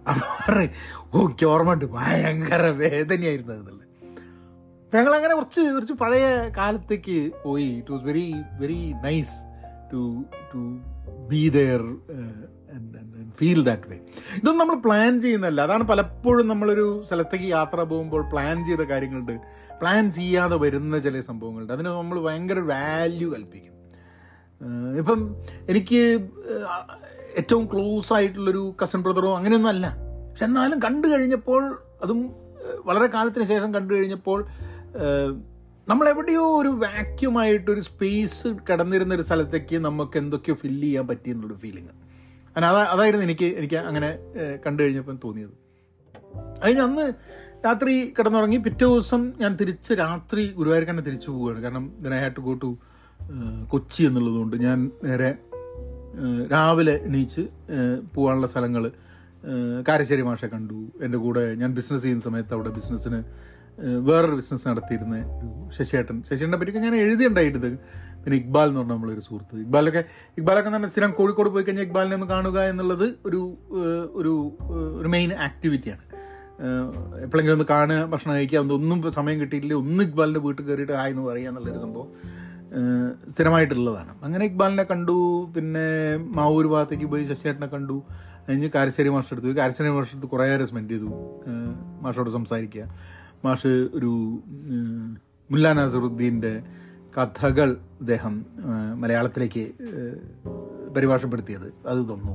[0.09, 0.69] അപ്പം പറഞ്ഞു
[1.13, 3.85] ഓ എനിക്ക് ഓർമ്മയുണ്ട് ഭയങ്കര വേദനയായിരുന്നു എന്നുള്ളത്
[4.85, 7.63] അപ്പം ഞങ്ങളങ്ങനെ കുറച്ച് കുറച്ച് പഴയ കാലത്തേക്ക് പോയി.
[7.63, 9.35] It was very very nice
[9.93, 10.23] to
[10.53, 10.61] to
[11.29, 11.81] be there
[13.37, 13.95] feel that way
[14.35, 15.61] ഇതൊന്നും നമ്മൾ പ്ലാൻ ചെയ്യുന്നതല്ല.
[15.61, 19.35] അതാണ് പലപ്പോഴും നമ്മളൊരു സ്ഥലത്തേക്ക് യാത്ര പോകുമ്പോൾ പ്ലാൻ ചെയ്ത കാര്യങ്ങളുണ്ട്.
[19.81, 21.73] പ്ലാൻ ചെയ്യാതെ വരുന്ന ചില സംഭവങ്ങളുണ്ട്.
[21.73, 23.73] അതിന് നമ്മൾ ഭയങ്കര വാല്യൂ കൽപ്പിക്കും.
[24.97, 25.35] ഇപ്പം
[25.69, 26.29] എനിക്ക്
[27.37, 29.97] ഏറ്റവും ക്ലോസ് ആയിട്ടുള്ളൊരു കസിൻ ബ്രദറോ അങ്ങനെയൊന്നും അല്ല.
[30.29, 32.35] പക്ഷെ എന്നാലും കണ്ടു കഴിഞ്ഞപ്പോൾ അതും
[32.85, 34.47] വളരെ കാലത്തിന് ശേഷം കണ്ടു കഴിഞ്ഞപ്പോൾ
[35.89, 41.96] നമ്മൾ നമ്മളെവിടെയോ ഒരു വാക്യൂമായിട്ടൊരു സ്പേസ് കിടന്നിരുന്ന ഒരു സ്ഥലത്തേക്ക് നമുക്ക് എന്തൊക്കെയോ ഫില്ല് ചെയ്യാൻ പറ്റിയെന്നുള്ളൊരു ഫീലിംഗ്
[42.65, 44.17] അതായിരുന്നു എനിക്ക് എനിക്ക് അങ്ങനെ
[44.65, 45.55] കണ്ടു കഴിഞ്ഞപ്പം തോന്നിയത്.
[46.63, 47.13] അതിന് അന്ന്
[47.65, 51.61] രാത്രി കിടന്നുറങ്ങി പിറ്റേ ദിവസം ഞാൻ തിരിച്ച് രാത്രി ഗുരുവായൂർക്ക് തന്നെ തിരിച്ചു പോവുകയാണ്.
[51.61, 52.77] കാരണം I had to go to
[53.67, 55.35] Kochi എന്നുള്ളതുകൊണ്ട് ഞാൻ നേരെ
[56.51, 57.41] രാവിലെ എണീച്ച്
[58.15, 58.91] പോകാനുള്ള സ്ഥലങ്ങൾ
[59.87, 60.85] കാരശ്ശേരി മാഷെ കണ്ടു.
[61.01, 63.23] എന്റെ കൂടെ ഞാൻ ബിസിനസ് ചെയ്യുന്ന സമയത്ത് അവിടെ ബിസിനസ്സിന്
[63.79, 66.23] വേറൊരു ബിസിനസ് നടത്തിയിരുന്ന ഒരു ശശിയേട്ടൻ.
[66.29, 69.55] ശശിയേട്ടനെ പറ്റിയൊക്കെ ഞാൻ എഴുതിയുണ്ടായിട്ട് പിന്നെ ഇക്ബാൽ എന്ന് പറഞ്ഞ നമ്മളൊരു സുഹൃത്ത്.
[69.59, 70.03] ഇക്ബാലൊക്കെ
[70.37, 73.57] ഇക്ബാലൊക്കെ തന്നെ സ്ഥിരം കോഴിക്കോട് പോയി കഴിഞ്ഞാൽ ഇക്ബാലിനെ ഒന്ന് കാണുക എന്നുള്ളത് ഒരു
[74.11, 74.33] ഒരു
[74.99, 76.03] ഒരു മെയിൻ ആക്ടിവിറ്റിയാണ്
[77.23, 79.73] എപ്പോഴെങ്കിലും ഒന്ന് കാണുക ഭക്ഷണം കഴിക്കുക ഒന്നും സമയം കിട്ടിയിട്ടില്ല.
[79.73, 82.09] ഒന്ന് ഇക്ബാലിന്റെ വീട്ടിൽ കയറിയിട്ട് ഹായ് എന്ന് പറയുക എന്നുള്ളൊരു സംഭവം
[83.29, 84.23] സ്ഥിരമായിട്ടുള്ളതാണ്.
[84.23, 85.15] അങ്ങനെ ഇക്ബാലിനെ കണ്ടു
[85.55, 88.03] പിന്നെ മാവൂർ ഭാഗത്തേക്ക് പോയി ശശിയേട്ടനെ കണ്ടു.
[88.49, 89.53] കഴിഞ്ഞ് കാരശ്ശേരി അടുത്ത് പോയി.
[89.53, 91.09] കാരശ്ശേരി അടുത്ത് കുറേ നേരം സ്പെൻഡ് ചെയ്തു
[92.01, 92.83] മാഷോട് സംസാരിക്കുക.
[93.45, 94.11] മാഷ് ഒരു
[95.51, 96.63] മുല്ല നസറുദ്ദീന്റെ
[97.17, 98.45] കഥകൾ അദ്ദേഹം
[98.95, 99.63] മലയാളത്തിലേക്ക്
[100.95, 101.67] പരിഭാഷപ്പെടുത്തിയത്.
[101.87, 102.33] അത് തന്നു.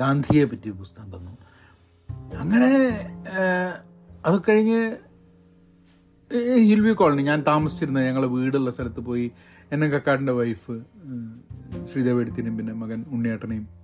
[0.00, 1.32] ഗാന്ധിയെ പറ്റിയ പുസ്തകം തന്നു.
[2.36, 2.70] അങ്ങനെ
[4.26, 4.96] അത് കഴിഞ്ഞ്
[6.56, 9.32] ഹിൽവ്യൂ കോളനി ഞാൻ താമസിച്ചിരുന്ന ഞങ്ങളുടെ വീടുള്ള സ്ഥലത്ത് പോയി
[9.72, 10.74] എന്നെ കക്കാടിന്റെ വൈഫ്
[11.92, 13.81] ശ്രീദേവ് എടുത്തിനും പിന്നെ മകൻ ഉണ്ണിയേട്ടനെയും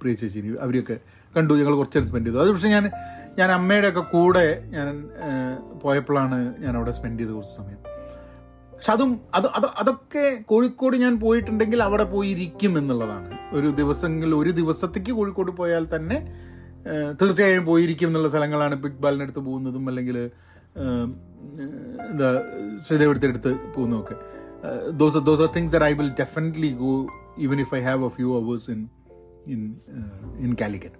[0.00, 0.96] പ്രിയ ചേച്ചിനി അവരെയൊക്കെ
[1.36, 1.54] കണ്ടു.
[1.54, 2.38] ഞങ്ങൾ കുറച്ചേരം സ്പെൻഡ് ചെയ്തു.
[2.38, 2.90] അത് പക്ഷേ ഞാൻ
[3.38, 5.08] ഞാൻ അമ്മയുടെ ഒക്കെ കൂടെ ഞാൻ
[5.82, 7.80] പോയപ്പോഴാണ് ഞാൻ അവിടെ സ്പെൻഡ് ചെയ്ത് കുറച്ച് സമയം.
[8.72, 13.38] പക്ഷെ അതും അത് അത് അതൊക്കെ കോഴിക്കോട് ഞാൻ പോയിട്ടുണ്ടെങ്കിൽ അവിടെ പോയിരിക്കും എന്നുള്ളതാണ്.
[13.52, 16.18] ഒരു ദിവസങ്ങളിൽ ഒരു ദിവസത്തേക്ക് കോഴിക്കോട് പോയാൽ തന്നെ
[17.20, 20.16] തീർച്ചയായും പോയിരിക്കും എന്നുള്ള സ്ഥലങ്ങളാണ് ബിഗ് ബാലിന്റെ അടുത്ത് പോകുന്നതും അല്ലെങ്കിൽ
[22.10, 22.28] എന്താ
[22.86, 24.16] ശ്രീദേവിടുത്തെ അടുത്ത് പോകുന്നതൊക്കെ
[25.00, 26.92] those those are things there I will definitely go
[27.38, 28.80] even if I have a few hours in
[29.46, 29.80] in
[30.38, 30.98] in Calicut.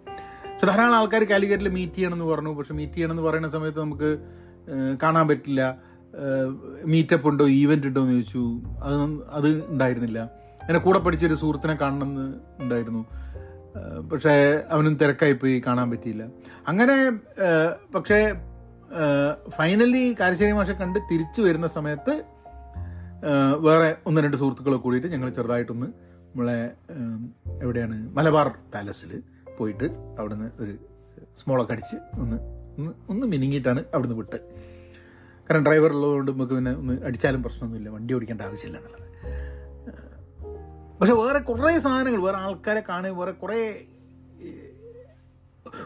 [0.52, 2.52] പക്ഷെ ധാരാളം ആൾക്കാർ കാലിക്കറ്റിൽ മീറ്റ് ചെയ്യണമെന്ന് പറഞ്ഞു.
[2.54, 4.18] പക്ഷെ മീറ്റ് ചെയ്യണമെന്ന് പറയുന്ന സമയത്ത് നമുക്ക്
[5.02, 5.78] കാണാൻ പറ്റില്ല.
[6.84, 8.44] മീറ്റപ്പ് ഉണ്ടോ ഈവന്റ് ഉണ്ടോ എന്ന് ചോദിച്ചു.
[8.82, 8.94] അത്
[9.30, 10.30] അത് ഉണ്ടായിരുന്നില്ല.
[10.62, 13.06] എന്നെ കൂടെ പഠിച്ചൊരു സുഹൃത്തിനെ കാണണമെന്ന് ഉണ്ടായിരുന്നു.
[14.12, 16.24] പക്ഷേ അവനും തിരക്കായിപ്പോയി കാണാൻ പറ്റിയില്ല.
[16.68, 16.96] അങ്ങനെ
[17.94, 18.34] പക്ഷേ
[19.48, 22.24] ഫൈനലി കാരശ്ശേരി മാഷെ കണ്ട് തിരിച്ചു വരുന്ന സമയത്ത്
[23.58, 25.86] വേറെ ഒന്ന് രണ്ട് സുഹൃത്തുക്കളെ കൂടിയിട്ട് ഞങ്ങൾ ചെറുതായിട്ടൊന്ന്
[26.36, 26.72] നമ്മളെ
[27.62, 28.16] എവിടെയാണ്?
[28.16, 29.22] മലബാർ പാലസിൽ
[29.58, 29.84] പോയിട്ട്
[30.18, 30.72] അവിടുന്ന് ഒരു
[31.36, 32.36] സ്മോളൊക്കെ അടിച്ച് ഒന്ന്
[32.78, 34.38] ഒന്ന് ഒന്ന് മിനിങ്ങിയിട്ടാണ് അവിടുന്ന് വിട്ട്.
[35.46, 37.88] കാരണം ഡ്രൈവർ ഉള്ളതുകൊണ്ട് നമുക്ക് പിന്നെ ഒന്ന് അടിച്ചാലും പ്രശ്നമൊന്നുമില്ല.
[37.88, 39.06] വണ്ടി ഓടിക്കേണ്ട ആവശ്യമില്ല എന്നുള്ളത്.
[41.00, 43.80] പക്ഷെ വേറെ കുറേ സാധനങ്ങൾ വേറെ ആൾക്കാരെ കാണുക വേറെ കുറേ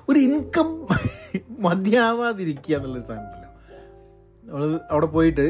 [0.08, 0.68] ഒരു ഇൻകം
[1.62, 3.46] മതിയാവാതിരിക്കുക എന്നുള്ളൊരു സാധനമില്ല.
[4.44, 5.46] നമ്മൾ അവിടെ പോയിട്ട്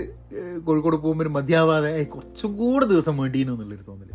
[0.67, 4.10] കോഴിക്കോട് പോകുമ്പോൾ മതിയാവാതെ കുറച്ചും കൂടെ ദിവസം വേണ്ടിയിരുന്നു എന്നുള്ളൊരു തോന്നൽ.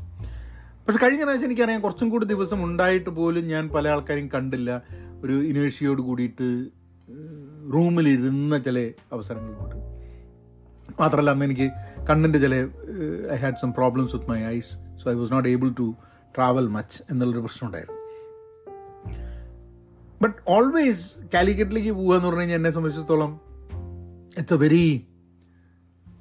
[0.86, 4.82] പക്ഷെ കഴിഞ്ഞ പ്രാവശ്യം എനിക്കറിയാം കുറച്ചും കൂടി ദിവസം ഉണ്ടായിട്ട് പോലും ഞാൻ പല ആൾക്കാരെയും കണ്ടില്ല.
[5.24, 6.68] ഒരു ഇനേഷ്യയോട് കൂടിയിട്ട്
[7.74, 9.76] റൂമിലിരുന്ന ചില അവസരങ്ങളുണ്ട്.
[11.00, 11.72] മാത്രമല്ല അന്ന് എനിക്ക്
[12.10, 12.68] കണ്ണിന്റെ ചില
[13.32, 14.72] I had some problems with my eyes
[15.04, 15.96] so I was not able to
[16.36, 18.02] travel much എന്നുള്ളൊരു പ്രശ്നം ഉണ്ടായിരുന്നു.
[20.22, 23.42] ബട്ട് ഓൾവേസ് കാലിക്കറ്റിലേക്ക് പോകുക എന്ന് പറഞ്ഞു കഴിഞ്ഞാൽ എന്നെ സംബന്ധിച്ചിടത്തോളം
[24.38, 25.08] ഇറ്റ്സ് എ വെരി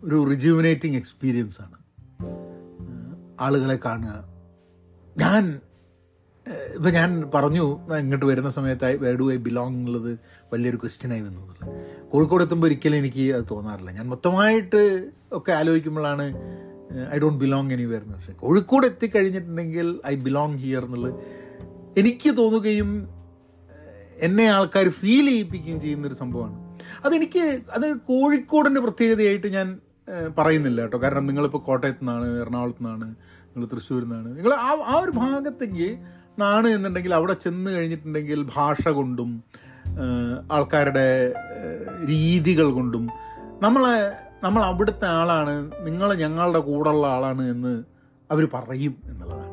[0.05, 1.79] ഒരു റിജ്യൂമിനേറ്റിംഗ് എക്സ്പീരിയൻസ് ആണ്.
[3.41, 4.34] ആളുകളെ കാണുക
[5.19, 5.61] ഞാൻ
[6.75, 10.19] ഇപ്പം ഞാൻ പറഞ്ഞു "ഞാൻ ഇങ്ങോട്ട് വരുന്ന സമയത്തായി വേർ ഡു ഐ ബിലോങ് എന്നുള്ളത്
[10.53, 11.55] വലിയൊരു ക്വസ്റ്റ്യനായി വന്നു
[12.09, 13.91] കോഴിക്കോട് എത്തുമ്പോൾ ഒരിക്കലും എനിക്ക് അത് തോന്നാറില്ല.
[13.91, 16.27] ഞാൻ മൊത്തമായിട്ട് ഒക്കെ ആലോചിക്കുമ്പോഴാണ്
[17.15, 21.15] ഐ ഡോണ്ട് ബിലോങ് എനി എന്ന് പക്ഷേ കോഴിക്കോട് എത്തിക്കഴിഞ്ഞിട്ടുണ്ടെങ്കിൽ ഐ ബിലോങ് ഹിയർ എന്നുള്ളത്
[21.97, 23.09] എനിക്ക് തോന്നുകയും
[24.19, 26.79] എന്നെ ആൾക്കാർ ഫീൽ ചെയ്യിപ്പിക്കുകയും ചെയ്യുന്നൊരു സംഭവമാണ്.
[27.05, 29.79] അതെനിക്ക് അത് കോഴിക്കോടിന്റെ പ്രത്യേകതയായിട്ട് ഞാൻ
[30.39, 30.99] പറയുന്നില്ല കേട്ടോ.
[31.03, 33.15] കാരണം നിങ്ങളിപ്പോൾ കോട്ടയത്തു നിന്നാണ് എറണാകുളത്തു നിന്നാണ്
[33.57, 35.89] നിങ്ങൾ തൃശ്ശൂരിൽ നിന്നാണ് നിങ്ങൾ ആ ആ ഒരു ഭാഗത്തേക്ക്
[36.39, 39.43] നാണ് എന്നുണ്ടെങ്കിൽ അവിടെ ചെന്ന് കഴിഞ്ഞിട്ടുണ്ടെങ്കിൽ ഭാഷ കൊണ്ടും
[40.53, 41.35] ആൾക്കാരുടെ
[42.05, 43.05] രീതികൾ കൊണ്ടും
[43.63, 43.97] നമ്മളെ
[44.45, 47.83] നമ്മൾ അവിടുത്തെ ആളാണ് നിങ്ങൾ ഞങ്ങളുടെ കൂടെയുള്ള ആളാണ് എന്ന്
[48.31, 49.51] അവർ പറയും എന്നുള്ളതാണ്.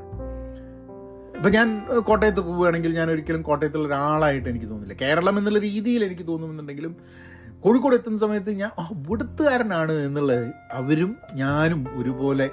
[1.37, 1.67] ഇപ്പം ഞാൻ
[1.99, 4.97] കോട്ടയത്ത് പോവുകയാണെങ്കിൽ ഞാൻ ഒരിക്കലും കോട്ടയത്തുള്ള ഒരാളായിട്ട് എനിക്ക് തോന്നുന്നില്ല.
[5.01, 6.95] കേരളം എന്നുള്ള രീതിയിൽ എനിക്ക് തോന്നുമെന്നുണ്ടെങ്കിലും
[7.59, 12.49] കോഴിക്കോട് എത്തുന്ന സമയത്ത് ഞാൻ അവിടുത്തുകാരനാണ് എന്നുള്ളത് അവരും ഞാനും ഒരുപോലെ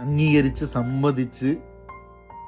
[0.00, 1.50] അംഗീകരിച്ച് സമ്മതിച്ച്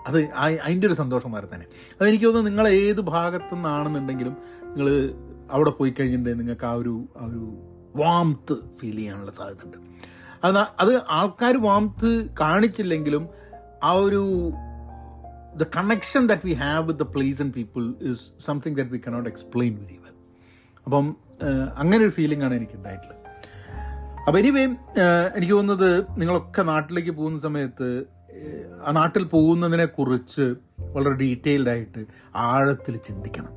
[0.06, 0.18] അത്
[0.62, 1.66] അതിന്റെ ഒരു സന്തോഷം വേറെ തന്നെ.
[2.00, 4.88] അതെനിക്ക് തോന്നുന്നു നിങ്ങൾ ഏത് ഭാഗത്തു നിന്നാണെന്നുണ്ടെങ്കിലും നിങ്ങൾ
[5.50, 7.42] അവിടെ പോയി കഴിഞ്ഞിട്ടുണ്ടെങ്കിൽ നിങ്ങൾക്ക് ആ ഒരു ആ ഒരു
[7.96, 9.78] വാംത്ത് ഫീൽ ചെയ്യാനുള്ള സാധ്യത ഉണ്ട്
[10.44, 13.24] അത് അത് ആൾക്കാർ വാംത്ത് കാണിച്ചില്ലെങ്കിലും
[13.82, 14.22] ആ ഒരു
[15.56, 19.28] the connection that we have with the place and people is something that we cannot
[19.28, 20.16] explain very well
[20.86, 21.06] അപ്പം
[21.76, 23.19] അങ്ങനെ ഒരു ഫീലിംഗ് ആണ് എനിക്ക് ഉണ്ടായിട്ടുള്ളത്
[24.26, 24.64] അപ്പം എനിവേ
[25.36, 27.88] എനിക്ക് തോന്നുന്നത് നിങ്ങളൊക്കെ നാട്ടിലേക്ക് പോകുന്ന സമയത്ത്
[28.86, 32.04] ആ നാട്ടിൽ പോകുന്നതിനെ കുറിച്ച് വളരെ ഡീറ്റെയിൽഡ് ആയിട്ട്
[32.36, 33.52] ആഴത്തിൽ ചിന്തിക്കണം.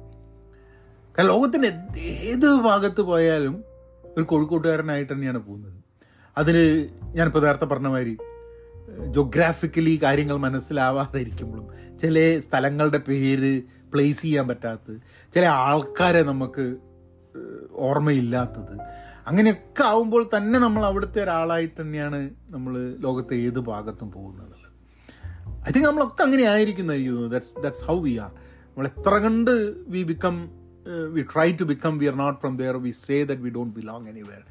[1.18, 1.70] കാരണം ലോകത്തിന്റെ
[2.02, 3.64] ഏത് ഭാഗത്ത് പോയാലും
[4.18, 5.74] ഒരു കോഴിക്കോട്ടുകാരനായിട്ട് തന്നെയാണ് പോകുന്നത്.
[6.38, 6.58] അതിൽ
[7.04, 8.18] ഞാനിപ്പോൾ നേരത്തെ പറഞ്ഞ മാതിരി
[9.08, 13.62] ജോഗ്രാഫിക്കലി കാര്യങ്ങൾ മനസ്സിലാവാതെ ഇരിക്കുമ്പോഴും ചില സ്ഥലങ്ങളുടെ പേര്
[13.94, 14.98] പ്ലേസ് ചെയ്യാൻ പറ്റാത്തത്
[15.34, 16.66] ചില ആൾക്കാരെ നമുക്ക്
[17.74, 24.58] ഓർമ്മയില്ലാത്തത് അങ്ങനെയൊക്കെ ആവുമ്പോൾ തന്നെ നമ്മൾ അവിടുത്തെ ഒരാളായിട്ട് തന്നെയാണ് നമ്മൾ ലോകത്തെ ഏത് ഭാഗത്തും പോകുന്നത്
[25.68, 28.32] ഐ തിങ്ക് നമ്മളൊക്കെ അങ്ങനെ ആയിരിക്കുന്നതായിരിക്കും that's that's how we are
[28.68, 29.52] നമ്മൾ എത്ര കണ്ട്
[29.88, 30.50] we become
[31.12, 34.08] we try to become we are not from there we say that we don't belong
[34.22, 34.44] anywhere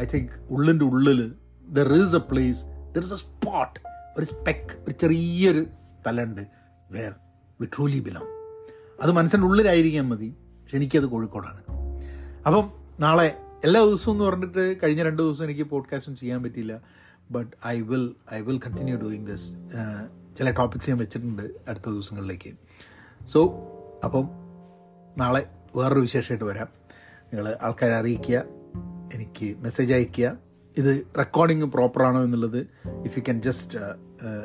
[0.00, 1.34] I think ഉള്ളിന്റെ ഉള്ളിൽ
[1.68, 3.80] there is a place there is a spot
[4.18, 6.40] ഒരു speck ഒരു ചെറിയൊരു സ്ഥലമുണ്ട്
[6.90, 7.12] where
[7.60, 8.38] we truly belong
[9.02, 10.28] അത് മനസ്സിന്റെ ഉള്ളിലായിരിക്കാൻ മതി.
[10.62, 11.60] പക്ഷെ എനിക്കത് കോഴിക്കോടാണ്.
[12.46, 16.80] അപ്പം നാളെ എല്ലാ ദിവസവും എന്ന് പറഞ്ഞിട്ട് കഴിഞ്ഞ രണ്ട് ദിവസം എനിക്ക് പോഡ്കാസ്റ്റും ചെയ്യാൻ പറ്റിയില്ല.
[17.30, 19.48] But I will I will continue doing this
[20.36, 22.52] ചില ടോപ്പിക്സ് ഞാൻ വെച്ചിട്ടുണ്ട് അടുത്ത ദിവസങ്ങളിലേക്ക്.
[23.26, 23.40] സോ
[24.04, 24.28] അപ്പം
[25.18, 26.68] നാളെ വേറൊരു വിശേഷമായിട്ട് വരാം.
[27.24, 28.44] നിങ്ങൾ ആൾക്കാരെ അറിയിക്കുക
[29.14, 30.38] എനിക്ക് മെസ്സേജ് അയയ്ക്കുക.
[30.76, 32.58] ഇത് റെക്കോർഡിങ് പ്രോപ്പറാണോ എന്നുള്ളത്
[33.04, 33.78] if you can just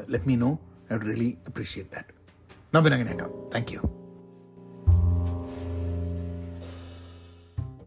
[0.09, 0.59] let me know
[0.91, 3.49] I would really appreciate that എന്നാൽ പിന്നെ അങ്ങനെയാക്കാം.
[3.55, 4.02] Thank you